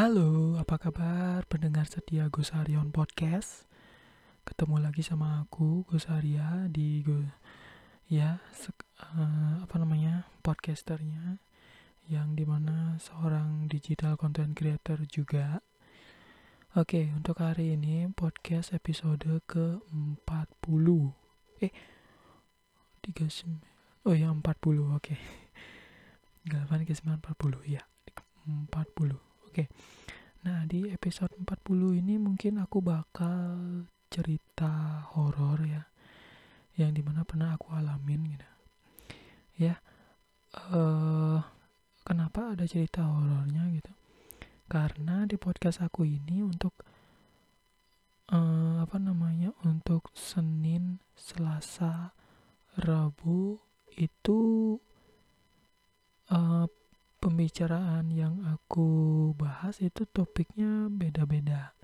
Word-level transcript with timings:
Halo, 0.00 0.56
apa 0.56 0.80
kabar 0.80 1.44
pendengar 1.44 1.84
setia 1.84 2.32
Gosarion 2.32 2.88
Podcast? 2.88 3.68
Ketemu 4.48 4.80
lagi 4.80 5.04
sama 5.04 5.44
aku 5.44 5.84
Gosaria 5.84 6.72
di 6.72 7.04
Go 7.04 7.20
ya 8.08 8.40
sek- 8.48 8.88
eh, 8.96 9.60
apa 9.60 9.76
namanya 9.76 10.24
podcasternya 10.40 11.36
yang 12.08 12.32
di 12.32 12.48
mana 12.48 12.96
seorang 12.96 13.68
digital 13.68 14.16
content 14.16 14.56
creator 14.56 15.04
juga. 15.04 15.60
Oke, 16.72 17.12
untuk 17.12 17.36
hari 17.44 17.76
ini 17.76 18.08
podcast 18.16 18.72
episode 18.72 19.44
ke-40. 19.44 21.12
Eh, 21.60 21.76
39. 23.04 23.60
Oh 24.08 24.16
ya, 24.16 24.32
40. 24.32 24.96
Oke. 24.96 25.20
8 26.48 26.88
ke 26.88 26.96
9 26.96 27.20
40 27.20 27.60
ya. 27.68 27.84
40. 28.48 29.29
Oke. 29.50 29.66
Nah, 30.46 30.62
di 30.62 30.86
episode 30.94 31.34
40 31.34 31.98
ini 31.98 32.22
mungkin 32.22 32.62
aku 32.62 32.78
bakal 32.78 33.82
cerita 34.06 35.02
horor 35.10 35.58
ya. 35.66 35.82
Yang 36.78 36.90
di 36.94 37.02
mana 37.02 37.26
pernah 37.26 37.58
aku 37.58 37.74
alamin 37.74 38.30
gitu. 38.30 38.48
Ya. 39.58 39.74
eh 40.54 41.38
kenapa 42.06 42.54
ada 42.54 42.62
cerita 42.62 43.02
horornya 43.02 43.66
gitu? 43.74 43.90
Karena 44.70 45.26
di 45.26 45.34
podcast 45.34 45.82
aku 45.82 46.06
ini 46.06 46.46
untuk 46.46 46.86
eh 48.30 48.76
apa 48.78 49.02
namanya? 49.02 49.50
Untuk 49.66 50.14
Senin, 50.14 51.02
Selasa, 51.18 52.14
Rabu 52.78 53.58
itu 53.98 54.38
eh 56.30 56.66
pembicaraan 57.20 58.08
yang 58.10 58.40
aku 58.48 58.88
bahas 59.36 59.78
itu 59.84 60.08
topiknya 60.08 60.88
beda-beda. 60.88 61.76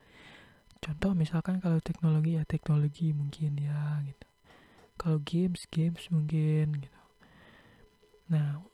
Contoh 0.81 1.13
misalkan 1.13 1.61
kalau 1.61 1.79
teknologi 1.81 2.41
ya 2.41 2.45
teknologi 2.49 3.13
mungkin 3.13 3.61
ya 3.61 4.01
gitu. 4.09 4.29
Kalau 4.97 5.19
games 5.21 5.69
games 5.69 6.09
mungkin 6.09 6.81
gitu. 6.81 7.01
Nah, 8.33 8.65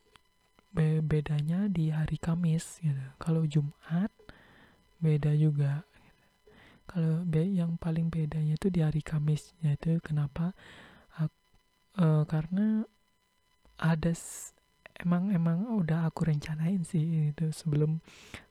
be- 0.71 1.03
bedanya 1.05 1.67
di 1.67 1.91
hari 1.91 2.17
Kamis 2.17 2.79
gitu. 2.81 3.03
Kalau 3.19 3.43
Jumat 3.45 4.11
beda 5.03 5.35
juga. 5.35 5.83
gitu. 5.99 6.23
Kalau 6.87 7.15
be- 7.27 7.53
yang 7.59 7.75
paling 7.77 8.07
bedanya 8.09 8.55
itu 8.55 8.71
di 8.71 8.81
hari 8.87 9.03
Kamis 9.03 9.51
yaitu 9.67 9.99
kenapa? 9.99 10.55
Ak- 11.19 11.35
eh, 11.99 12.25
karena 12.31 12.87
ada 13.83 14.13
emang 15.03 15.35
emang 15.35 15.67
udah 15.75 16.07
aku 16.07 16.31
rencanain 16.31 16.87
sih 16.87 17.35
itu 17.35 17.51
sebelum 17.51 17.99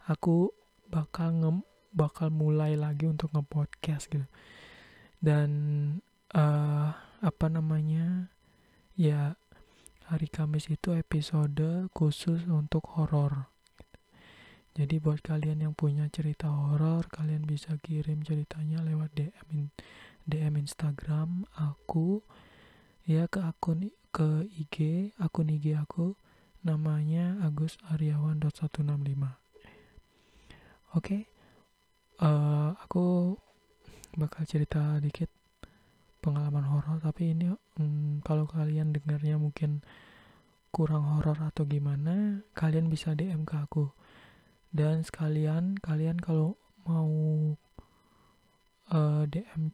aku 0.08 0.52
bakal 0.92 1.32
nge 1.32 1.52
bakal 1.92 2.32
mulai 2.32 2.76
lagi 2.80 3.08
untuk 3.08 3.32
nge-podcast 3.36 4.12
gitu. 4.12 4.28
Dan 5.20 5.50
eh 6.32 6.90
apa 7.22 7.46
namanya? 7.48 8.32
Ya 8.96 9.40
hari 10.12 10.28
Kamis 10.28 10.68
itu 10.68 10.92
episode 10.92 11.88
khusus 11.96 12.44
untuk 12.48 12.84
horor. 13.00 13.48
Jadi 14.72 15.04
buat 15.04 15.20
kalian 15.20 15.68
yang 15.68 15.76
punya 15.76 16.08
cerita 16.08 16.48
horor, 16.48 17.04
kalian 17.12 17.44
bisa 17.44 17.76
kirim 17.84 18.24
ceritanya 18.24 18.80
lewat 18.84 19.12
DM 19.16 19.68
DM 20.24 20.54
Instagram 20.64 21.44
aku 21.52 22.24
ya 23.04 23.28
ke 23.28 23.44
akun 23.44 23.92
ke 24.16 24.48
IG, 24.48 25.12
akun 25.20 25.52
IG 25.52 25.76
aku 25.76 26.16
namanya 26.62 27.42
Agus 27.42 27.82
Aryawan 27.90 28.38
165. 28.38 28.86
Oke. 30.94 31.26
eh, 32.22 32.72
aku 32.78 33.34
bakal 34.14 34.46
cerita 34.46 35.02
dikit 35.02 35.32
pengalaman 36.22 36.62
horor 36.70 37.02
tapi 37.02 37.34
ini 37.34 37.50
mm, 37.82 38.22
kalau 38.22 38.46
kalian 38.46 38.94
dengarnya 38.94 39.42
mungkin 39.42 39.82
kurang 40.70 41.18
horor 41.18 41.36
atau 41.42 41.66
gimana, 41.66 42.46
kalian 42.54 42.94
bisa 42.94 43.18
DM 43.18 43.42
ke 43.42 43.58
aku. 43.58 43.90
Dan 44.70 45.02
sekalian 45.02 45.82
kalian 45.82 46.22
kalau 46.22 46.62
mau 46.86 47.10
eh, 48.94 49.24
DM 49.26 49.74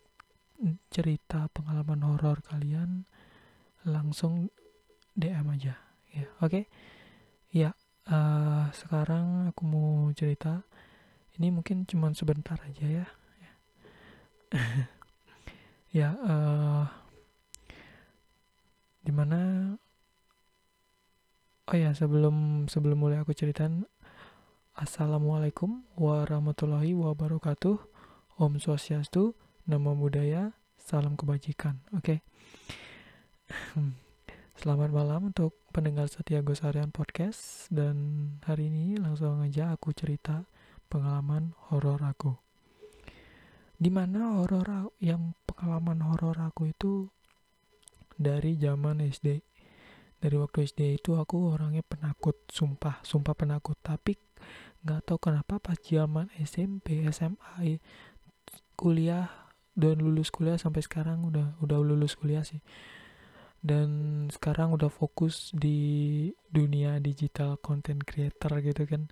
cerita 0.87 1.51
pengalaman 1.51 2.01
horor 2.01 2.39
kalian 2.47 3.03
langsung 3.83 4.49
DM 5.13 5.51
aja 5.51 5.86
ya 6.17 6.27
oke. 6.41 6.65
Ya 7.53 7.71
eh, 8.09 8.65
sekarang 8.73 9.53
aku 9.53 9.61
mau 9.67 10.09
cerita. 10.17 10.65
Ini 11.37 11.53
mungkin 11.53 11.85
cuman 11.85 12.17
sebentar 12.17 12.57
aja 12.65 12.85
ya. 12.85 13.05
Ya 15.95 16.13
eh 16.19 16.85
di 19.07 19.15
mana 19.15 19.71
oh 21.71 21.77
ya 21.79 21.95
sebelum 21.95 22.67
sebelum 22.67 22.99
mulai 22.99 23.23
aku 23.23 23.31
ceritain 23.31 23.87
assalamualaikum 24.75 25.87
warahmatullahi 25.95 26.91
wabarakatuh. 26.91 27.79
Om 28.37 28.61
swastiastu 28.61 29.33
namo 29.65 29.95
buddhaya 29.95 30.53
salam 30.77 31.15
kebajikan. 31.15 31.79
Oke 31.95 32.21
Selamat 34.57 34.89
malam 34.89 35.29
untuk 35.29 35.53
pendengar 35.69 36.09
setia 36.09 36.41
Gosarian 36.41 36.89
Podcast 36.89 37.69
dan 37.69 37.93
hari 38.41 38.73
ini 38.73 38.97
langsung 38.97 39.37
aja 39.45 39.77
aku 39.77 39.93
cerita 39.93 40.49
pengalaman 40.89 41.53
horor 41.69 42.01
aku. 42.01 42.33
Di 43.77 43.93
mana 43.93 44.41
horor 44.41 44.89
yang 44.97 45.37
pengalaman 45.45 46.01
horor 46.01 46.41
aku 46.41 46.73
itu 46.73 47.05
dari 48.17 48.57
zaman 48.57 49.05
SD. 49.05 49.45
Dari 50.25 50.35
waktu 50.41 50.65
SD 50.65 51.05
itu 51.05 51.13
aku 51.13 51.53
orangnya 51.53 51.85
penakut, 51.85 52.49
sumpah, 52.49 53.05
sumpah 53.05 53.37
penakut. 53.37 53.77
Tapi 53.85 54.17
nggak 54.81 55.05
tahu 55.05 55.21
kenapa 55.21 55.61
pas 55.61 55.77
zaman 55.77 56.33
SMP, 56.33 57.05
SMA, 57.13 57.77
kuliah 58.73 59.53
dan 59.77 60.01
lulus 60.01 60.33
kuliah 60.33 60.57
sampai 60.57 60.81
sekarang 60.81 61.29
udah 61.29 61.61
udah 61.61 61.77
lulus 61.77 62.17
kuliah 62.17 62.41
sih 62.41 62.57
dan 63.67 63.89
sekarang 64.31 64.71
udah 64.79 64.87
fokus 64.87 65.51
di 65.51 66.31
dunia 66.47 67.03
digital 67.03 67.59
content 67.59 67.99
creator 68.07 68.63
gitu 68.63 68.87
kan. 68.87 69.11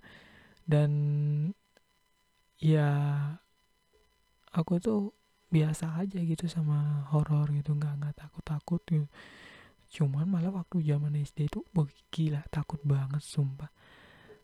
Dan 0.64 0.90
ya 2.56 2.88
aku 4.56 4.80
tuh 4.80 5.12
biasa 5.52 6.00
aja 6.00 6.18
gitu 6.18 6.48
sama 6.48 7.04
horor 7.12 7.52
gitu 7.52 7.76
nggak 7.76 7.94
nggak 8.00 8.16
takut 8.16 8.44
takut 8.48 8.82
gitu. 8.88 9.06
Cuman 9.92 10.26
malah 10.26 10.50
waktu 10.50 10.82
zaman 10.82 11.14
SD 11.20 11.52
itu 11.52 11.60
gila 12.08 12.40
takut 12.48 12.80
banget 12.82 13.20
sumpah. 13.20 13.68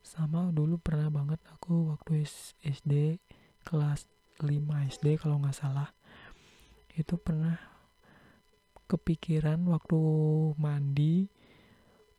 Sama 0.04 0.52
dulu 0.52 0.76
pernah 0.76 1.08
banget 1.08 1.40
aku 1.48 1.96
waktu 1.96 2.28
SD 2.60 3.18
kelas 3.64 4.06
5 4.44 4.92
SD 4.92 5.16
kalau 5.16 5.40
nggak 5.40 5.56
salah. 5.56 5.88
Itu 6.92 7.16
pernah 7.16 7.71
kepikiran 8.92 9.64
waktu 9.69 9.98
mandi 10.60 11.26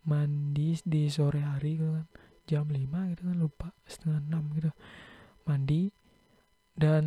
mandi 0.04 0.76
di 0.84 1.08
sore 1.08 1.42
hari 1.44 1.80
gitu 1.80 1.92
kan. 1.96 2.08
Jam 2.44 2.68
5 2.68 3.12
gitu 3.16 3.22
kan 3.24 3.38
lupa 3.40 3.70
setengah 3.88 4.20
6 4.28 4.58
gitu. 4.60 4.72
Mandi 5.48 5.82
dan 6.76 7.06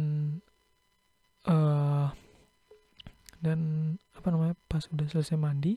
eh 1.47 2.09
dan 3.43 3.61
apa 4.17 4.29
namanya 4.33 4.57
pas 4.67 4.89
udah 4.91 5.07
selesai 5.07 5.37
mandi 5.39 5.77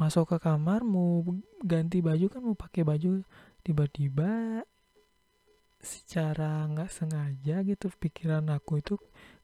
masuk 0.00 0.32
ke 0.34 0.36
kamar 0.40 0.80
mau 0.80 1.20
ganti 1.60 2.00
baju 2.00 2.26
kan 2.32 2.40
mau 2.40 2.56
pakai 2.56 2.82
baju 2.82 3.20
tiba-tiba 3.60 4.64
secara 5.80 6.64
nggak 6.68 6.88
sengaja 6.92 7.60
gitu 7.64 7.92
pikiran 8.00 8.48
aku 8.52 8.80
itu 8.80 8.96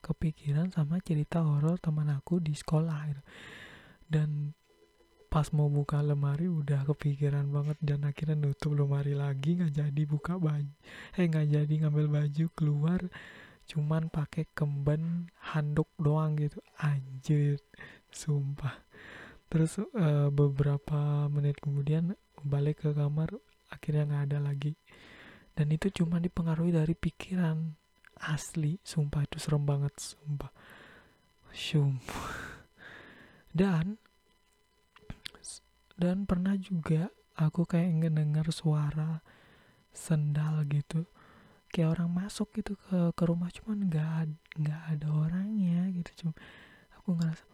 kepikiran 0.06 0.70
sama 0.70 1.02
cerita 1.02 1.42
horor 1.42 1.82
teman 1.82 2.14
aku 2.14 2.38
di 2.38 2.54
sekolah 2.54 2.98
gitu. 3.10 3.22
dan 4.06 4.54
pas 5.26 5.50
mau 5.50 5.66
buka 5.66 5.98
lemari 6.00 6.46
udah 6.46 6.86
kepikiran 6.86 7.50
banget 7.50 7.76
dan 7.82 8.06
akhirnya 8.06 8.38
nutup 8.38 8.72
lemari 8.78 9.12
lagi 9.12 9.58
nggak 9.58 9.74
jadi 9.74 10.02
buka 10.06 10.38
baju 10.38 10.70
eh 11.18 11.26
nggak 11.26 11.46
jadi 11.50 11.74
ngambil 11.82 12.06
baju 12.06 12.46
keluar 12.54 13.00
cuman 13.66 14.06
pakai 14.08 14.46
kemben 14.54 15.28
handuk 15.52 15.90
doang 15.98 16.38
gitu. 16.38 16.62
Anjir 16.78 17.58
sumpah. 18.14 18.86
Terus 19.50 19.82
eh, 19.82 20.30
beberapa 20.30 21.26
menit 21.30 21.58
kemudian 21.58 22.14
balik 22.46 22.86
ke 22.86 22.90
kamar 22.94 23.34
akhirnya 23.70 24.06
nggak 24.06 24.24
ada 24.32 24.38
lagi. 24.38 24.72
Dan 25.56 25.74
itu 25.74 25.90
cuma 25.90 26.22
dipengaruhi 26.22 26.70
dari 26.74 26.94
pikiran 26.94 27.74
asli 28.20 28.80
sumpah 28.80 29.24
itu 29.28 29.36
serem 29.36 29.64
banget 29.64 29.92
sumpah. 30.00 30.52
Sumpah 31.52 32.56
dan 33.56 33.96
dan 35.96 36.28
pernah 36.28 36.52
juga 36.60 37.08
aku 37.40 37.64
kayak 37.64 38.04
ngedengar 38.04 38.48
suara 38.52 39.24
sendal 39.92 40.68
gitu. 40.68 41.08
Kayak 41.72 42.00
orang 42.00 42.24
masuk 42.24 42.52
gitu 42.56 42.76
ke 42.76 43.12
ke 43.16 43.22
rumah 43.24 43.48
cuman 43.52 43.88
nggak 43.88 44.32
nggak 44.60 44.82
ada 44.96 45.08
orangnya 45.12 45.88
gitu 45.92 46.24
cuma 46.24 46.32
aku 46.96 47.16
ngerasa 47.16 47.44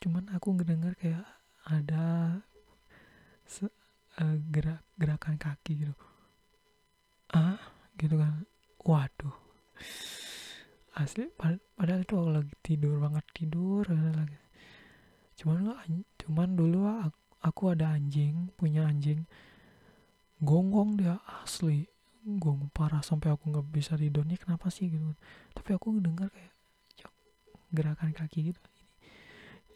cuman 0.00 0.24
aku 0.32 0.48
ngedengar 0.56 0.96
kayak 0.96 1.24
ada 1.68 2.40
se, 3.44 3.68
uh, 4.16 4.36
gerak 4.48 4.80
gerakan 4.96 5.36
kaki 5.36 5.88
gitu. 5.88 5.96
Ah 7.32 7.60
gitu 7.96 8.16
kan. 8.16 8.44
Waduh 8.80 9.49
asli 10.98 11.30
pad 11.32 11.62
padahal 11.78 12.02
itu 12.02 12.14
aku 12.18 12.30
lagi 12.30 12.54
tidur 12.60 12.94
banget 13.00 13.24
tidur 13.32 13.84
lagi. 13.88 14.40
Cuman 15.38 15.72
cuman 16.20 16.48
dulu 16.52 16.80
aku, 16.86 17.20
aku 17.40 17.62
ada 17.72 17.96
anjing 17.96 18.52
punya 18.58 18.84
anjing. 18.86 19.24
Gonggong 20.40 21.00
dia 21.00 21.20
asli. 21.40 21.88
Gonggong 22.20 22.68
parah 22.72 23.00
sampai 23.00 23.32
aku 23.32 23.48
nggak 23.48 23.66
bisa 23.72 23.96
tidur. 23.96 24.28
Nih 24.28 24.36
kenapa 24.36 24.68
sih 24.68 24.92
gitu? 24.92 25.16
Tapi 25.56 25.70
aku 25.72 25.96
dengar 26.00 26.28
kayak 26.28 26.52
gerakan 27.70 28.12
kaki 28.12 28.52
gitu. 28.52 28.60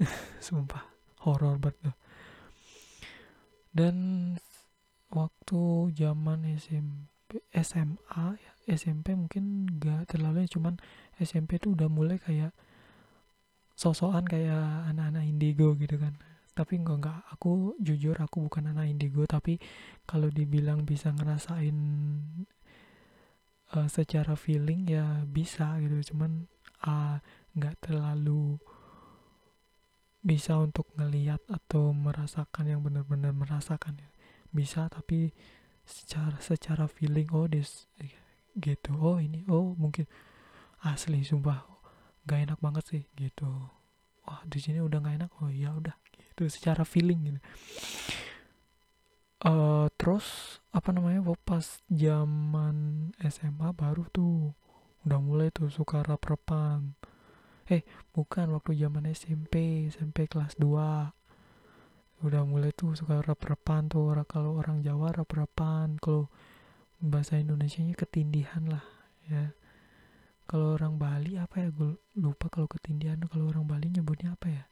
Ini 0.01 0.11
sumpah 0.47 0.85
horor 1.25 1.57
banget 1.57 1.97
dan 3.75 3.97
waktu 5.11 5.91
zaman 5.99 6.47
SMP 6.55 7.43
SMA 7.51 8.27
ya 8.39 8.54
SMP 8.65 9.13
mungkin 9.13 9.69
nggak 9.81 10.17
terlalu 10.17 10.49
cuman 10.49 10.81
SMP 11.21 11.61
tuh 11.61 11.77
udah 11.77 11.89
mulai 11.89 12.17
kayak 12.21 12.53
sosokan 13.75 14.25
kayak 14.25 14.89
anak-anak 14.91 15.27
indigo 15.27 15.75
gitu 15.75 15.99
kan 15.99 16.15
tapi 16.55 16.79
enggak 16.79 17.03
enggak 17.03 17.19
aku 17.35 17.75
jujur 17.83 18.15
aku 18.23 18.47
bukan 18.47 18.71
anak 18.71 18.87
indigo 18.87 19.27
tapi 19.27 19.59
kalau 20.07 20.31
dibilang 20.31 20.87
bisa 20.87 21.11
ngerasain 21.11 21.75
uh, 23.75 23.89
secara 23.91 24.39
feeling 24.39 24.87
ya 24.87 25.27
bisa 25.27 25.75
gitu 25.83 26.15
cuman 26.15 26.47
uh, 26.87 27.19
nggak 27.59 27.91
terlalu 27.91 28.63
bisa 30.25 30.57
untuk 30.57 30.89
ngeliat 30.97 31.43
atau 31.51 31.93
merasakan 31.93 32.65
yang 32.65 32.81
benar-benar 32.81 33.37
merasakan 33.37 34.01
ya. 34.01 34.09
bisa 34.55 34.89
tapi 34.89 35.35
secara 35.85 36.41
secara 36.41 36.89
feeling 36.89 37.29
oh 37.35 37.45
des 37.45 37.85
gitu. 38.59 38.95
Oh 38.99 39.19
ini 39.19 39.47
oh 39.51 39.75
mungkin 39.75 40.07
asli 40.85 41.25
sumpah 41.25 41.67
gak 42.25 42.51
enak 42.51 42.59
banget 42.63 42.85
sih 42.87 43.03
gitu. 43.19 43.49
Wah 44.25 44.41
di 44.49 44.59
sini 44.63 44.81
udah 44.81 44.99
gak 45.03 45.17
enak? 45.21 45.31
Oh 45.43 45.51
ya 45.51 45.75
udah 45.77 45.95
gitu 46.15 46.49
secara 46.49 46.83
feeling 46.83 47.21
gitu. 47.35 47.41
Uh, 49.45 49.93
terus 50.01 50.59
apa 50.73 50.89
namanya 50.89 51.21
pas 51.45 51.85
zaman 51.93 53.13
SMA 53.21 53.77
baru 53.77 54.09
tuh 54.09 54.57
udah 55.05 55.21
mulai 55.21 55.53
tuh 55.53 55.69
suka 55.69 56.01
rap-rapan 56.01 56.97
eh 57.69 57.85
bukan 58.17 58.57
waktu 58.57 58.73
zaman 58.77 59.05
SMP 59.13 59.85
SMP 59.93 60.29
kelas 60.29 60.57
2 60.57 62.25
udah 62.25 62.43
mulai 62.49 62.73
tuh 62.73 62.97
suka 62.97 63.21
rap-rapan 63.21 63.85
tuh 63.89 64.17
kalau 64.25 64.57
orang 64.57 64.81
Jawa 64.81 65.13
rap-rapan 65.13 66.01
kalau 66.01 66.33
bahasa 67.05 67.37
Indonesia 67.37 67.85
nya 67.85 67.93
ketindihan 67.93 68.65
lah 68.65 68.85
ya. 69.29 69.53
Kalau 70.49 70.77
orang 70.77 70.97
Bali 70.97 71.37
apa 71.37 71.61
ya? 71.61 71.69
Gue 71.73 72.01
lupa 72.17 72.49
kalau 72.49 72.69
ketindihan 72.69 73.21
kalau 73.29 73.53
orang 73.53 73.69
Bali 73.69 73.93
nyebutnya 73.93 74.33
apa 74.33 74.49
ya? 74.49 74.65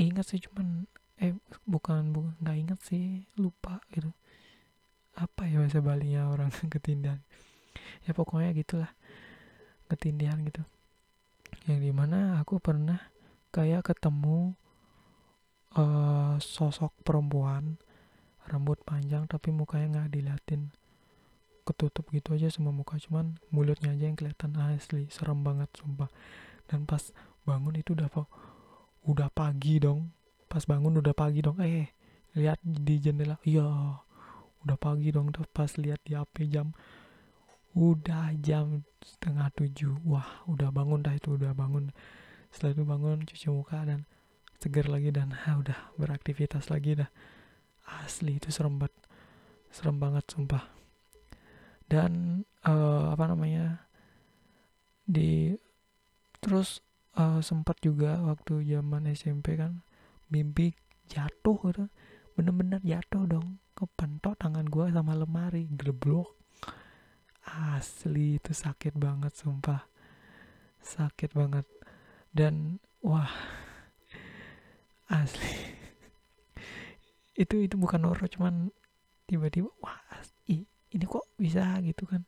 Ingat 0.00 0.32
sih 0.32 0.40
cuman 0.40 0.88
eh 1.16 1.32
bukan 1.64 2.12
bukan 2.12 2.32
nggak 2.40 2.56
ingat 2.56 2.78
sih 2.84 3.24
lupa 3.36 3.80
gitu. 3.92 4.12
Apa 5.16 5.48
ya 5.48 5.60
bahasa 5.60 5.80
Bali 5.80 6.16
ya 6.16 6.28
orang 6.28 6.52
ketindihan? 6.72 7.20
Ya 8.08 8.16
pokoknya 8.16 8.52
gitulah 8.56 8.92
ketindihan 9.92 10.40
gitu. 10.44 10.64
Yang 11.68 11.80
di 11.88 11.92
mana 11.92 12.40
aku 12.40 12.60
pernah 12.60 13.00
kayak 13.52 13.88
ketemu 13.92 14.52
uh, 15.76 16.36
sosok 16.36 16.92
perempuan 17.00 17.80
rambut 18.46 18.78
panjang 18.86 19.26
tapi 19.26 19.50
mukanya 19.50 20.02
nggak 20.02 20.10
diliatin. 20.14 20.70
Ketutup 21.66 22.06
gitu 22.14 22.38
aja 22.38 22.46
semua 22.46 22.70
muka 22.70 22.94
cuman 23.02 23.34
mulutnya 23.50 23.90
aja 23.90 24.06
yang 24.06 24.14
kelihatan 24.14 24.54
asli 24.54 25.10
serem 25.10 25.42
banget 25.42 25.66
sumpah. 25.74 26.06
Dan 26.70 26.86
pas 26.86 27.10
bangun 27.42 27.74
itu 27.78 27.98
udah 27.98 28.08
udah 29.06 29.28
pagi 29.34 29.82
dong. 29.82 30.14
Pas 30.46 30.62
bangun 30.62 31.02
udah 31.02 31.14
pagi 31.14 31.42
dong. 31.42 31.58
Eh 31.58 31.90
lihat 32.38 32.62
di 32.62 33.02
jendela. 33.02 33.38
Iya 33.42 33.66
udah 34.62 34.78
pagi 34.78 35.10
dong. 35.10 35.34
Tuh 35.34 35.46
pas 35.50 35.70
lihat 35.74 35.98
di 36.06 36.14
HP 36.14 36.46
jam 36.46 36.70
udah 37.74 38.30
jam 38.38 38.86
setengah 39.02 39.50
tujuh. 39.58 39.98
Wah 40.06 40.46
udah 40.46 40.70
bangun 40.70 41.02
dah 41.02 41.18
itu 41.18 41.34
udah 41.34 41.50
bangun. 41.50 41.90
Setelah 42.54 42.78
itu 42.78 42.82
bangun 42.86 43.16
cuci 43.26 43.46
muka 43.50 43.82
dan 43.82 44.06
seger 44.56 44.88
lagi 44.88 45.12
dan 45.12 45.34
ha, 45.34 45.60
udah 45.60 45.76
beraktivitas 46.00 46.72
lagi 46.72 46.96
dah 46.96 47.10
asli 47.86 48.38
itu 48.42 48.50
serem 48.50 48.78
banget. 48.82 48.94
Serem 49.70 49.96
banget 50.02 50.24
sumpah. 50.26 50.64
Dan 51.86 52.42
uh, 52.66 53.14
apa 53.14 53.30
namanya 53.30 53.86
di 55.06 55.54
terus 56.42 56.82
uh, 57.14 57.38
sempat 57.38 57.78
juga 57.78 58.18
waktu 58.26 58.66
zaman 58.66 59.06
SMP 59.14 59.54
kan 59.54 59.86
mimpi 60.30 60.74
jatuh 61.06 61.58
gitu. 61.70 61.86
Bener-bener 62.34 62.82
jatuh 62.82 63.24
dong. 63.26 63.62
Kepentok 63.76 64.40
tangan 64.40 64.66
gue 64.66 64.88
sama 64.90 65.14
lemari 65.14 65.68
geblok. 65.70 66.34
Asli 67.46 68.42
itu 68.42 68.50
sakit 68.50 68.98
banget 68.98 69.30
sumpah. 69.38 69.86
Sakit 70.82 71.36
banget. 71.36 71.66
Dan 72.34 72.82
wah 73.04 73.30
asli 75.22 75.75
itu 77.36 77.56
itu 77.68 77.76
bukan 77.76 78.08
horor 78.08 78.26
cuman 78.32 78.72
tiba-tiba 79.28 79.68
wah 79.84 80.00
ini 80.96 81.04
kok 81.04 81.26
bisa? 81.36 81.76
Gitu 81.84 82.08
kan. 82.08 82.22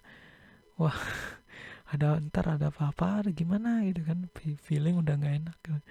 Wah 0.77 0.95
ada 1.93 2.21
ntar 2.21 2.45
ada 2.59 2.69
apa-apa 2.69 3.25
ada 3.25 3.31
gimana? 3.33 3.81
Gitu 3.89 4.05
kan. 4.05 4.29
Feeling 4.37 5.01
udah 5.01 5.15
nggak 5.17 5.37
enak 5.45 5.59
kan. 5.65 5.83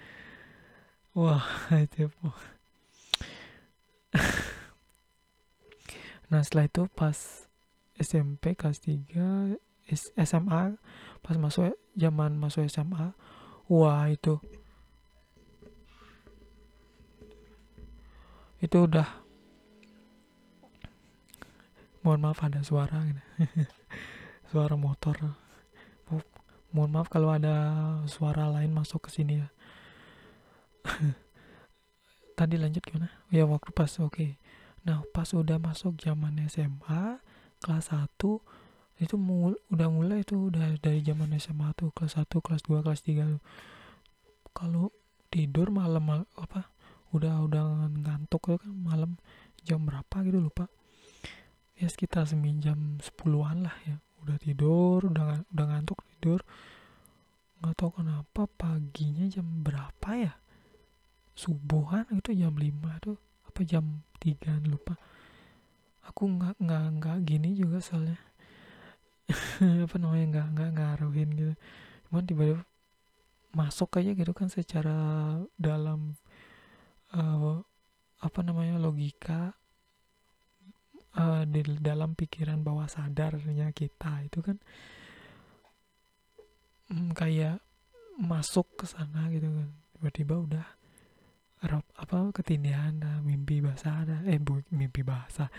wah 1.18 1.42
itu 1.74 2.06
nah 6.30 6.44
setelah 6.44 6.68
itu 6.70 6.86
pas 6.94 7.48
SMP 7.98 8.54
kelas 8.54 8.78
3 8.84 9.58
SMA 10.22 10.78
pas 11.24 11.36
masuk 11.40 11.74
zaman 11.96 12.38
masuk 12.38 12.68
SMA 12.70 13.16
wah 13.66 14.04
itu 14.06 14.38
itu 18.58 18.76
udah. 18.78 19.06
Mohon 22.02 22.20
maaf 22.30 22.40
ada 22.42 22.62
suara 22.62 22.98
gitu. 23.06 23.22
suara 24.50 24.74
motor. 24.74 25.34
Mohon 26.74 26.90
maaf 26.90 27.08
kalau 27.10 27.30
ada 27.32 27.54
suara 28.10 28.50
lain 28.50 28.74
masuk 28.74 29.06
ke 29.06 29.10
sini 29.14 29.42
ya. 29.42 29.48
Tadi 32.38 32.54
lanjut 32.54 32.82
gimana? 32.86 33.10
Ya 33.34 33.46
waktu 33.46 33.74
pas 33.74 33.90
oke. 33.98 34.14
Okay. 34.14 34.30
nah 34.86 35.02
pas 35.10 35.26
udah 35.34 35.58
masuk 35.60 36.00
zaman 36.00 36.38
SMA 36.48 37.20
kelas 37.60 37.90
1 37.92 38.08
itu 38.98 39.14
mul 39.14 39.58
udah 39.70 39.88
mulai 39.90 40.22
itu 40.22 40.48
udah 40.50 40.78
dari 40.80 41.02
zaman 41.02 41.34
SMA 41.36 41.74
tuh 41.76 41.90
kelas 41.92 42.18
1 42.18 42.30
kelas 42.30 42.62
2 42.64 42.86
kelas 42.86 43.02
3 43.04 43.36
kalau 44.54 44.90
tidur 45.28 45.70
malam 45.70 46.24
apa 46.38 46.72
udah 47.12 47.48
udah 47.48 47.88
ngantuk 48.04 48.60
kan 48.60 48.72
malam 48.72 49.16
jam 49.64 49.84
berapa 49.84 50.24
gitu 50.24 50.38
lupa. 50.40 50.68
Ya 51.78 51.86
sekitar 51.86 52.26
seminggu 52.26 52.74
sepuluhan 53.00 53.64
lah 53.64 53.76
ya. 53.86 53.96
Udah 54.24 54.36
tidur 54.40 55.08
udah 55.08 55.44
udah 55.52 55.66
ngantuk 55.68 56.02
tidur. 56.16 56.40
Nggak 57.58 57.74
tahu 57.74 57.90
kenapa 58.02 58.46
paginya 58.54 59.26
jam 59.26 59.46
berapa 59.64 60.10
ya? 60.14 60.32
Subuhan 61.38 62.06
itu 62.14 62.34
jam 62.34 62.54
5 62.54 63.04
tuh 63.04 63.18
apa 63.46 63.60
jam 63.62 64.02
3 64.18 64.58
lupa. 64.66 64.98
Aku 66.06 66.26
nggak 66.26 66.58
nggak 66.58 66.84
nggak 66.98 67.16
gini 67.26 67.54
juga 67.54 67.78
soalnya. 67.78 68.18
Apa 69.84 70.00
namanya 70.00 70.26
nggak 70.40 70.46
nggak 70.56 70.70
ngaruhin 70.72 71.30
gitu. 71.36 71.54
Cuman 72.08 72.24
tiba-tiba 72.24 72.62
masuk 73.52 73.92
aja 74.00 74.16
gitu 74.16 74.32
kan 74.32 74.48
secara 74.48 74.96
dalam 75.60 76.16
apa 78.38 78.46
namanya 78.46 78.78
logika 78.78 79.50
uh, 81.18 81.42
di 81.42 81.58
dalam 81.82 82.14
pikiran 82.14 82.62
bawah 82.62 82.86
sadarnya 82.86 83.74
kita 83.74 84.22
itu 84.30 84.38
kan 84.38 84.54
mm, 86.94 87.18
kayak 87.18 87.58
masuk 88.22 88.78
ke 88.78 88.86
sana 88.86 89.26
gitu 89.34 89.50
kan. 89.50 89.74
Tiba-tiba 89.90 90.38
udah 90.38 90.66
rap, 91.66 91.82
apa 91.98 92.30
ketindihan 92.30 92.94
ada 93.02 93.18
mimpi 93.26 93.58
basah 93.58 94.06
ada 94.06 94.22
eh 94.30 94.38
bu, 94.38 94.62
mimpi 94.70 95.02
basah. 95.02 95.50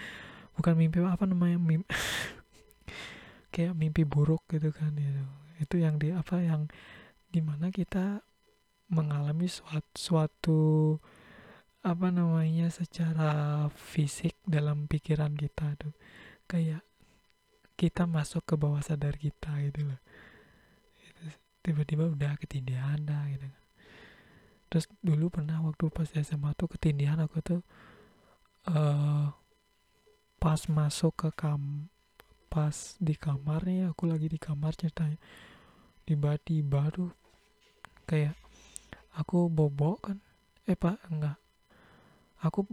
Bukan 0.55 0.79
mimpi 0.79 1.03
apa 1.03 1.27
namanya 1.27 1.59
mimpi 1.59 1.83
kayak 3.51 3.75
mimpi 3.75 4.07
buruk 4.07 4.47
gitu 4.47 4.71
kan 4.71 4.95
itu 4.95 5.23
itu 5.59 5.75
yang 5.83 5.99
di 5.99 6.15
apa 6.15 6.39
yang 6.39 6.71
di 7.27 7.43
mana 7.43 7.75
kita 7.75 8.23
mengalami 8.87 9.51
suatu, 9.51 9.91
suatu 9.99 10.59
apa 11.79 12.11
namanya 12.11 12.67
secara 12.67 13.65
fisik 13.71 14.35
dalam 14.43 14.87
pikiran 14.91 15.31
kita 15.35 15.79
tuh. 15.79 15.95
Kayak 16.49 16.83
kita 17.79 18.03
masuk 18.03 18.43
ke 18.43 18.55
bawah 18.59 18.83
sadar 18.83 19.15
kita 19.15 19.55
gitu 19.63 19.87
loh. 19.87 20.01
Tiba-tiba 21.63 22.11
udah 22.11 22.35
ketindihan 22.35 22.99
dah 22.99 23.23
gitu 23.31 23.47
kan. 23.47 23.63
Terus 24.69 24.85
dulu 25.01 25.31
pernah 25.31 25.63
waktu 25.63 25.87
pas 25.89 26.09
SMA 26.11 26.51
tuh 26.53 26.69
ketindihan 26.69 27.17
aku 27.23 27.41
tuh 27.41 27.61
uh, 28.69 29.31
pas 30.37 30.61
masuk 30.69 31.15
ke 31.15 31.29
kam 31.33 31.89
pas 32.49 32.97
di 32.97 33.13
kamarnya 33.13 33.93
aku 33.93 34.11
lagi 34.11 34.27
di 34.27 34.35
kamar 34.35 34.75
ceritanya. 34.75 35.15
Tiba-tiba 36.03 36.91
tuh 36.91 37.15
kayak 38.03 38.35
aku 39.15 39.47
bobok 39.47 40.11
kan. 40.11 40.17
Eh 40.67 40.77
pak 40.77 41.01
enggak 41.09 41.39
aku 42.39 42.65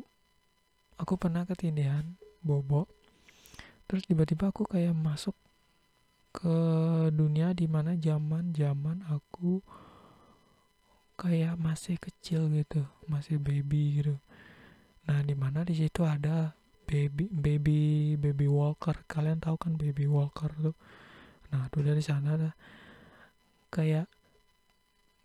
aku 0.96 1.14
pernah 1.18 1.44
ketindihan 1.44 2.16
bobo. 2.40 2.88
Terus 3.86 4.02
tiba-tiba 4.06 4.50
aku 4.50 4.66
kayak 4.66 4.94
masuk 4.94 5.34
ke 6.34 6.56
dunia 7.14 7.56
di 7.56 7.64
mana 7.64 7.96
zaman 7.96 8.52
zaman 8.52 9.00
aku 9.08 9.62
kayak 11.16 11.56
masih 11.56 11.96
kecil 11.96 12.52
gitu 12.52 12.84
masih 13.08 13.40
baby 13.40 14.02
gitu. 14.02 14.20
Nah 15.08 15.24
di 15.24 15.32
mana 15.32 15.64
di 15.64 15.72
situ 15.72 16.04
ada 16.04 16.52
baby 16.84 17.30
baby 17.32 18.14
baby 18.20 18.46
walker. 18.50 18.94
Kalian 19.08 19.40
tahu 19.40 19.56
kan 19.56 19.80
baby 19.80 20.04
walker 20.04 20.50
tuh? 20.60 20.76
Nah 21.54 21.70
tuh 21.72 21.82
dari 21.86 22.02
sana 22.04 22.52
kayak 23.72 24.10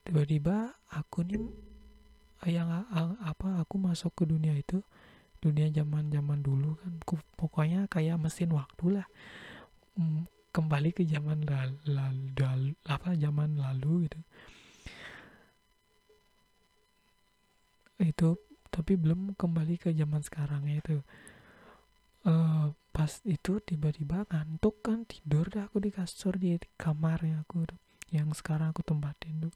tiba-tiba 0.08 0.74
aku 0.96 1.28
nih 1.28 1.71
yang 2.50 2.70
apa 3.22 3.62
aku 3.62 3.78
masuk 3.78 4.14
ke 4.18 4.24
dunia 4.26 4.58
itu 4.58 4.82
dunia 5.42 5.74
zaman 5.74 6.14
zaman 6.14 6.40
dulu 6.46 6.78
kan 6.78 6.94
pokoknya 7.34 7.90
kayak 7.90 8.22
mesin 8.22 8.54
waktu 8.54 9.02
lah. 9.02 9.08
Mm, 9.98 10.30
kembali 10.52 10.92
ke 10.92 11.04
zaman 11.08 11.48
lalu, 11.48 11.80
lalu 12.38 12.74
apa 12.86 13.18
zaman 13.18 13.58
lalu 13.58 14.06
gitu. 14.06 14.20
Itu 17.98 18.30
tapi 18.70 18.96
belum 18.96 19.34
kembali 19.36 19.76
ke 19.82 19.90
zaman 19.98 20.22
sekarang 20.22 20.70
itu. 20.70 21.02
Uh, 22.22 22.70
pas 22.94 23.10
itu 23.26 23.58
tiba-tiba 23.66 24.30
ngantuk 24.30 24.86
kan 24.86 25.10
tidur 25.10 25.50
dah 25.50 25.66
aku 25.66 25.82
di 25.82 25.90
kasur 25.90 26.38
di 26.38 26.54
kamarnya 26.78 27.42
aku 27.42 27.66
yang 28.14 28.30
sekarang 28.36 28.70
aku 28.76 28.86
tempatin 28.86 29.50
tuh. 29.50 29.54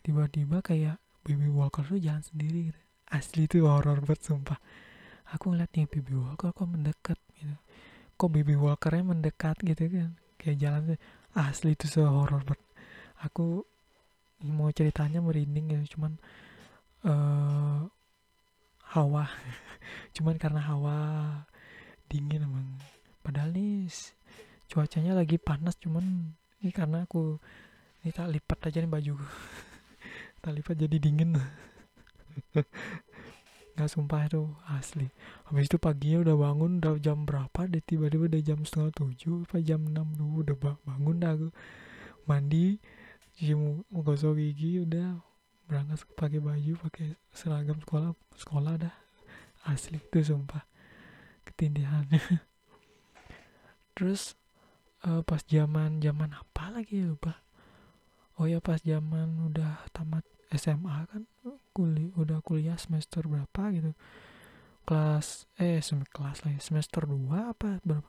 Tiba-tiba 0.00 0.62
kayak 0.64 0.96
Baby 1.26 1.50
Walker 1.50 1.82
tuh 1.82 1.98
jalan 1.98 2.22
sendiri 2.22 2.70
gitu. 2.70 2.80
asli 3.10 3.50
tuh 3.50 3.66
horror 3.66 3.98
banget 4.02 4.22
sumpah. 4.22 4.58
Aku 5.34 5.50
ngeliat 5.50 5.74
nih 5.74 5.90
Baby 5.90 6.14
Walker 6.14 6.54
kok 6.54 6.70
mendekat 6.70 7.18
gitu. 7.34 7.54
Kok 8.14 8.30
Baby 8.30 8.54
Walkernya 8.54 9.02
mendekat 9.10 9.58
gitu 9.66 9.90
kan? 9.90 10.14
Kayak 10.38 10.56
jalan 10.62 10.82
asli 11.34 11.74
tuh 11.74 11.90
so 11.90 12.06
horror 12.06 12.46
banget. 12.46 12.70
Aku 13.26 13.66
mau 14.46 14.70
ceritanya 14.70 15.18
merinding 15.18 15.74
gitu 15.74 15.98
cuman 15.98 16.14
uh, 17.02 17.90
hawa. 18.94 19.26
Cuman 20.14 20.38
karena 20.38 20.62
hawa 20.62 20.98
dingin 22.06 22.46
emang. 22.46 22.78
Padahal 23.22 23.50
nih 23.50 23.90
cuacanya 24.66 25.14
lagi 25.14 25.38
panas 25.38 25.78
cuman 25.78 26.34
ini 26.62 26.70
karena 26.74 27.06
aku 27.06 27.38
ini 28.02 28.10
tak 28.10 28.30
lipat 28.34 28.70
aja 28.70 28.82
nih 28.82 28.90
baju 28.90 29.14
lipat 30.54 30.76
jadi 30.78 30.96
dingin. 30.98 31.36
Nggak 33.76 33.90
sumpah 33.92 34.24
itu 34.24 34.42
asli. 34.72 35.08
Habis 35.48 35.68
itu 35.68 35.76
paginya 35.76 36.24
udah 36.24 36.36
bangun 36.36 36.80
udah 36.80 36.96
jam 36.96 37.28
berapa 37.28 37.68
deh 37.68 37.84
tiba-tiba 37.84 38.24
udah 38.24 38.40
jam 38.40 38.64
setengah 38.64 38.92
tujuh 38.96 39.44
apa 39.44 39.60
jam 39.60 39.84
enam 39.84 40.16
dulu 40.16 40.48
udah 40.48 40.56
bangun 40.84 41.16
dah 41.20 41.36
aku. 41.36 41.48
Mandi 42.24 42.80
cuci 43.36 43.52
mau 43.52 44.00
gosok 44.00 44.40
gigi 44.40 44.80
udah. 44.80 45.20
Berangkat 45.66 46.08
pakai 46.16 46.40
baju 46.40 46.72
pakai 46.88 47.20
seragam 47.36 47.76
sekolah 47.84 48.16
sekolah 48.38 48.74
dah. 48.80 48.94
Asli 49.68 50.00
itu 50.00 50.24
sumpah. 50.24 50.64
Ketindihannya 51.44 52.18
terus 53.96 54.36
uh, 55.08 55.24
pas 55.24 55.40
zaman 55.44 56.00
zaman 56.00 56.32
apa 56.32 56.72
lagi 56.72 57.00
ya 57.00 57.12
lupa. 57.12 57.40
Oh 58.36 58.44
ya 58.44 58.60
pas 58.60 58.80
zaman 58.84 59.48
udah 59.48 59.88
tamat 59.96 60.20
SMA 60.54 61.10
kan 61.10 61.26
kuliah 61.74 62.14
udah 62.14 62.38
kuliah 62.40 62.78
semester 62.78 63.26
berapa 63.26 63.62
gitu? 63.74 63.90
Kelas 64.86 65.50
eh 65.58 65.82
sem 65.82 66.06
kelas 66.06 66.46
lagi 66.46 66.62
semester 66.62 67.02
2 67.04 67.50
apa 67.50 67.82
berapa? 67.82 68.06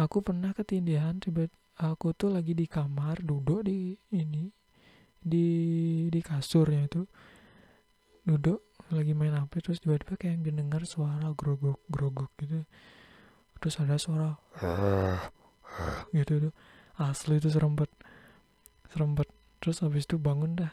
Aku 0.00 0.24
pernah 0.24 0.56
ketindihan 0.56 1.20
tiba 1.20 1.48
aku 1.76 2.16
tuh 2.16 2.32
lagi 2.32 2.56
di 2.56 2.64
kamar 2.64 3.20
duduk 3.20 3.68
di 3.68 3.92
ini 4.16 4.48
di 5.20 5.46
di 6.08 6.20
kasurnya 6.24 6.88
itu. 6.88 7.04
Duduk 8.24 8.64
lagi 8.88 9.12
main 9.12 9.36
HP 9.36 9.52
terus 9.60 9.78
tiba-tiba 9.84 10.16
kayak 10.16 10.46
dengar 10.48 10.82
suara 10.88 11.32
grogok 11.36 11.84
grogok 11.92 12.32
gitu. 12.40 12.64
Terus 13.60 13.76
ada 13.84 13.96
suara 14.00 14.32
gitu 16.16 16.48
tuh 16.48 16.54
asli 16.96 17.36
itu 17.36 17.52
serempet 17.52 17.92
serempet. 18.88 19.28
Terus 19.60 19.84
habis 19.84 20.08
itu 20.08 20.16
bangun 20.16 20.56
dah 20.56 20.72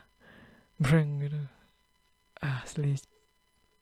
breng 0.80 1.22
gitu. 1.22 1.42
Asli. 2.42 2.98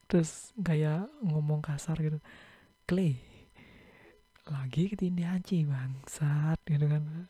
Terus 0.08 0.52
kayak 0.60 1.08
ngomong 1.24 1.64
kasar 1.64 1.98
gitu. 2.00 2.20
Clay 2.88 3.20
lagi 4.52 4.92
ketindihan 4.92 5.40
ci 5.46 5.64
bangsat 5.64 6.60
gitu 6.68 6.86
kan. 6.90 7.30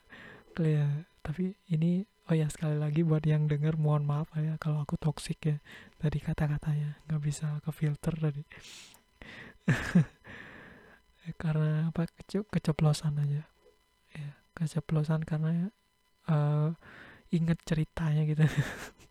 Clay 0.58 0.82
ya. 0.82 0.90
tapi 1.22 1.54
ini 1.70 2.02
oh 2.26 2.34
ya 2.34 2.50
sekali 2.50 2.82
lagi 2.82 3.06
buat 3.06 3.22
yang 3.30 3.46
denger 3.46 3.78
mohon 3.78 4.10
maaf 4.10 4.34
ya 4.34 4.58
kalau 4.58 4.82
aku 4.82 4.98
toxic 4.98 5.38
ya 5.46 5.58
tadi 6.02 6.18
kata-katanya. 6.18 6.98
Nggak 7.06 7.22
bisa 7.22 7.62
ke 7.62 7.70
filter 7.70 8.14
tadi. 8.18 8.44
Karena 11.42 11.94
apa? 11.94 12.10
Kece 12.10 12.42
keceplosan 12.50 13.22
aja. 13.22 13.46
Ya 14.18 14.32
keceplosan 14.56 15.24
karena 15.24 15.72
uh, 16.28 16.76
inget 17.32 17.58
ceritanya 17.64 18.28
gitu 18.28 18.44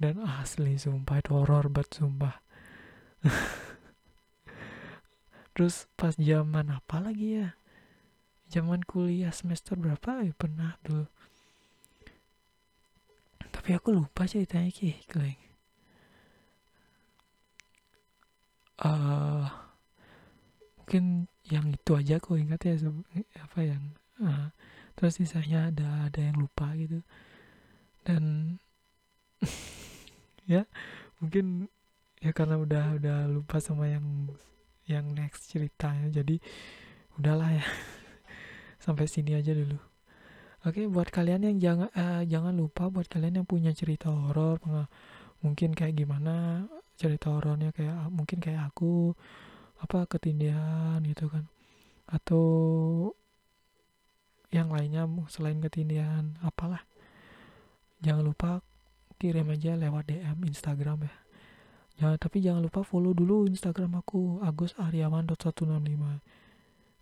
dan 0.00 0.24
asli 0.24 0.80
sumpah 0.80 1.20
itu 1.20 1.36
horor 1.36 1.68
banget 1.68 2.00
sumpah. 2.00 2.40
Terus 5.52 5.84
pas 5.92 6.16
zaman 6.16 6.72
apa 6.72 7.04
lagi 7.04 7.44
ya? 7.44 7.48
Zaman 8.48 8.80
kuliah 8.88 9.30
semester 9.30 9.76
berapa? 9.76 10.24
Ya 10.24 10.32
pernah 10.32 10.80
dulu 10.82 11.06
tapi 13.50 13.76
aku 13.76 13.92
lupa 13.92 14.24
ceritanya 14.24 14.72
ki 14.72 15.04
keleng 15.10 15.36
uh, 18.80 19.44
mungkin 20.80 21.28
yang 21.46 21.74
itu 21.74 21.92
aja 21.94 22.16
kok 22.18 22.40
ingat 22.40 22.60
ya 22.64 22.74
apa 23.44 23.58
yang 23.60 23.82
uh, 24.22 24.48
terus 24.96 25.20
sisanya 25.20 25.68
ada 25.68 26.08
ada 26.08 26.20
yang 26.20 26.36
lupa 26.40 26.72
gitu. 26.76 27.00
Dan 28.04 28.56
ya 30.54 30.66
mungkin 31.22 31.70
ya 32.18 32.34
karena 32.34 32.58
udah 32.58 32.98
udah 32.98 33.18
lupa 33.30 33.62
sama 33.62 33.86
yang 33.86 34.34
yang 34.90 35.06
next 35.14 35.54
ceritanya 35.54 36.10
jadi 36.10 36.42
udahlah 37.16 37.54
ya. 37.54 37.66
Sampai 38.84 39.06
sini 39.06 39.38
aja 39.38 39.54
dulu. 39.54 39.78
Oke 40.66 40.84
buat 40.90 41.08
kalian 41.08 41.46
yang 41.46 41.56
jangan 41.56 41.88
uh, 41.94 42.22
jangan 42.26 42.52
lupa 42.52 42.92
buat 42.92 43.08
kalian 43.08 43.40
yang 43.40 43.48
punya 43.48 43.72
cerita 43.72 44.12
horor 44.12 44.60
mungkin 45.40 45.72
kayak 45.72 45.96
gimana 45.96 46.68
cerita 47.00 47.32
horornya 47.32 47.72
kayak 47.72 48.12
mungkin 48.12 48.44
kayak 48.44 48.68
aku 48.68 49.16
apa 49.80 50.04
ketindihan 50.10 51.00
gitu 51.06 51.30
kan. 51.32 51.48
Atau 52.10 52.44
yang 54.50 54.68
lainnya 54.74 55.06
selain 55.30 55.62
ketindihan 55.62 56.34
apalah. 56.42 56.82
Jangan 58.02 58.24
lupa 58.26 58.50
kirim 59.20 59.52
aja 59.52 59.76
lewat 59.76 60.08
DM 60.08 60.48
Instagram 60.48 61.04
ya. 61.04 61.14
Jangan 62.00 62.16
tapi 62.16 62.40
jangan 62.40 62.64
lupa 62.64 62.80
follow 62.80 63.12
dulu 63.12 63.44
Instagram 63.44 64.00
aku 64.00 64.40
Agus 64.40 64.72
Aryawan 64.80 65.28
165 65.28 65.68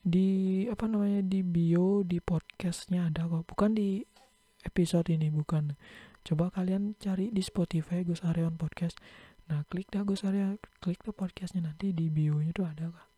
di 0.03 0.29
apa 0.67 0.91
namanya 0.91 1.23
di 1.23 1.47
bio 1.47 2.03
di 2.03 2.19
podcastnya 2.19 3.07
ada 3.07 3.31
kok. 3.31 3.47
Bukan 3.47 3.79
di 3.79 4.03
episode 4.67 5.15
ini 5.15 5.31
bukan. 5.31 5.79
Coba 6.27 6.51
kalian 6.51 6.99
cari 6.99 7.31
di 7.31 7.39
Spotify 7.39 8.03
Gus 8.03 8.27
Aryawan 8.27 8.59
podcast. 8.59 8.99
Nah 9.47 9.63
klik 9.71 9.87
dah 9.95 10.03
Gus 10.03 10.27
Arya 10.27 10.59
klik 10.83 10.99
tuh 11.07 11.15
podcastnya 11.15 11.71
nanti 11.71 11.95
di 11.95 12.11
bio 12.11 12.43
nya 12.43 12.51
tuh 12.51 12.67
ada 12.67 12.91
kok. 12.91 13.09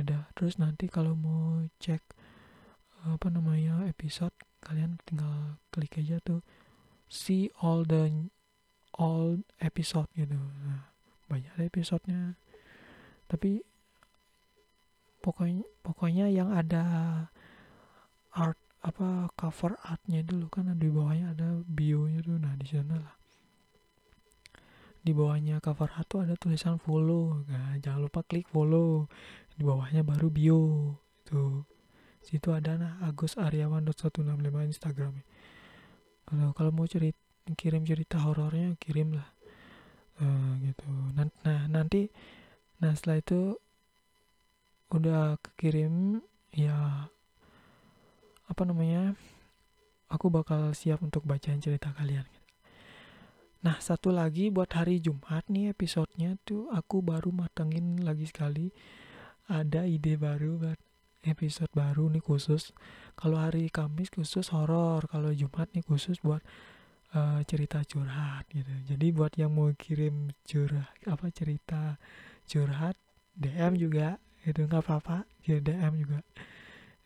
Ada. 0.00 0.32
Terus 0.32 0.56
nanti 0.56 0.88
kalau 0.88 1.12
mau 1.12 1.60
cek 1.76 2.00
apa 3.04 3.28
namanya 3.28 3.84
episode 3.84 4.32
kalian 4.64 4.96
tinggal 5.04 5.60
klik 5.68 6.00
aja 6.00 6.16
tuh 6.24 6.40
see 7.08 7.52
all 7.60 7.84
the 7.84 8.30
all 8.94 9.42
episode 9.58 10.06
gitu 10.14 10.38
nah, 10.38 10.94
banyak 11.28 11.50
episodenya. 11.66 12.36
Tapi 13.26 13.64
pokoknya 15.24 15.64
pokoknya 15.80 16.28
yang 16.28 16.52
ada 16.52 16.84
art 18.36 18.60
apa 18.84 19.32
cover 19.32 19.80
artnya 19.80 20.20
dulu 20.20 20.52
kan 20.52 20.68
di 20.76 20.88
bawahnya 20.92 21.32
ada 21.32 21.48
bionya 21.64 22.20
tuh. 22.20 22.36
Nah 22.36 22.54
di 22.60 22.66
sana 22.68 22.96
lah. 23.00 23.16
Di 25.04 25.12
bawahnya 25.12 25.60
cover 25.64 25.88
art 25.96 26.06
tuh 26.06 26.20
ada 26.22 26.36
tulisan 26.36 26.76
follow. 26.76 27.42
Nah 27.48 27.80
jangan 27.80 28.04
lupa 28.04 28.20
klik 28.22 28.46
follow. 28.52 29.08
Di 29.56 29.64
bawahnya 29.64 30.04
baru 30.04 30.28
bio. 30.28 30.62
Itu 31.24 31.64
situ 32.20 32.52
ada 32.52 32.76
nah 32.76 32.94
Agus 33.04 33.36
Aryawan 33.36 33.84
165 33.84 34.24
Instagram 34.44 35.24
kalau 36.34 36.52
kalau 36.52 36.70
mau 36.74 36.86
cerita 36.90 37.18
kirim 37.56 37.84
cerita 37.84 38.18
horornya 38.24 38.74
kirim 38.80 39.14
lah 39.14 39.28
uh, 40.20 40.52
gitu. 40.64 40.88
Nah, 41.14 41.28
nah 41.44 41.60
nanti 41.70 42.08
nah 42.82 42.92
setelah 42.96 43.20
itu 43.22 43.40
udah 44.92 45.40
kekirim 45.40 46.20
ya 46.54 47.08
apa 48.44 48.62
namanya 48.62 49.16
aku 50.12 50.28
bakal 50.28 50.70
siap 50.76 51.00
untuk 51.00 51.24
bacain 51.24 51.58
cerita 51.58 51.90
kalian. 51.96 52.26
Nah 53.64 53.80
satu 53.80 54.12
lagi 54.12 54.52
buat 54.52 54.68
hari 54.76 55.00
Jumat 55.00 55.48
nih 55.48 55.72
episodenya 55.72 56.36
tuh 56.44 56.68
aku 56.68 57.00
baru 57.00 57.32
matengin 57.32 58.04
lagi 58.04 58.28
sekali. 58.28 58.68
Ada 59.48 59.88
ide 59.88 60.16
baru 60.16 60.60
buat 60.60 60.80
episode 61.26 61.72
baru 61.72 62.12
nih 62.12 62.22
khusus. 62.22 62.70
Kalau 63.16 63.40
hari 63.40 63.72
Kamis 63.72 64.12
khusus 64.12 64.52
horor 64.52 65.04
kalau 65.08 65.32
Jumat 65.32 65.72
nih 65.72 65.84
khusus 65.84 66.20
buat 66.20 66.44
uh, 67.14 67.40
cerita 67.46 67.80
curhat 67.86 68.44
gitu. 68.52 68.70
Jadi 68.88 69.06
buat 69.14 69.32
yang 69.38 69.54
mau 69.54 69.70
kirim 69.72 70.34
curhat 70.44 70.92
apa 71.06 71.26
cerita 71.32 71.96
curhat 72.44 72.98
DM 73.34 73.80
juga 73.80 74.20
itu 74.44 74.60
nggak 74.60 74.84
apa-apa 74.84 75.24
ya 75.46 75.58
DM 75.58 75.92
juga. 76.04 76.20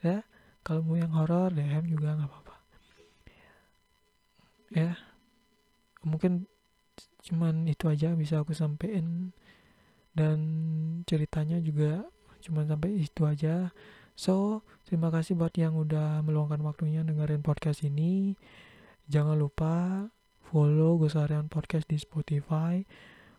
Ya 0.02 0.26
kalau 0.66 0.82
mau 0.82 0.98
yang 0.98 1.14
horor 1.14 1.54
DM 1.54 1.86
juga 1.86 2.18
nggak 2.18 2.28
apa-apa. 2.28 2.56
Ya 4.74 4.98
mungkin 6.02 6.50
cuman 7.24 7.68
itu 7.68 7.86
aja 7.86 8.12
bisa 8.18 8.42
aku 8.42 8.52
sampein. 8.56 9.32
Dan 10.18 10.38
ceritanya 11.06 11.62
juga 11.62 12.02
cuman 12.42 12.66
sampai 12.66 12.90
itu 13.06 13.22
aja 13.22 13.70
so 14.18 14.66
terima 14.82 15.14
kasih 15.14 15.38
buat 15.38 15.54
yang 15.54 15.78
udah 15.78 16.26
meluangkan 16.26 16.58
waktunya 16.66 17.06
dengerin 17.06 17.46
podcast 17.46 17.86
ini 17.86 18.34
jangan 19.06 19.38
lupa 19.38 20.10
follow 20.50 20.98
Gosarian 20.98 21.46
Podcast 21.46 21.86
di 21.86 22.02
Spotify 22.02 22.82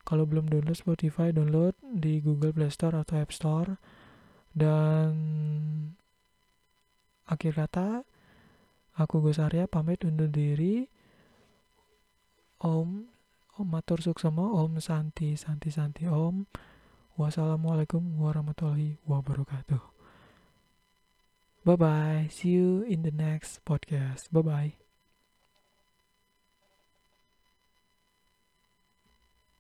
kalau 0.10 0.26
belum 0.26 0.50
download 0.50 0.74
Spotify, 0.74 1.30
download 1.30 1.78
di 1.86 2.18
Google 2.24 2.50
Play 2.50 2.74
Store 2.74 2.98
atau 2.98 3.22
App 3.22 3.30
Store. 3.30 3.78
Dan 4.50 5.14
akhir 7.30 7.54
kata, 7.54 8.02
aku 8.98 9.22
Gus 9.22 9.38
Arya 9.38 9.70
pamit 9.70 10.02
undur 10.02 10.34
diri. 10.34 10.90
Om, 12.60 13.06
Om 13.62 13.68
Matur 13.70 14.02
Suksama, 14.02 14.50
Om 14.50 14.82
Santi, 14.82 15.38
Santi, 15.38 15.70
Santi, 15.70 16.10
Om. 16.10 16.50
Wassalamualaikum 17.20 18.02
warahmatullahi 18.18 18.98
wabarakatuh. 19.06 19.89
Bye 21.64 21.76
bye. 21.78 22.28
See 22.32 22.50
you 22.50 22.84
in 22.84 23.04
the 23.04 23.12
next 23.12 23.64
podcast. 23.66 24.32
Bye 24.32 24.42
bye. 24.42 24.89